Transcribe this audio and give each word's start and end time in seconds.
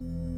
you 0.00 0.33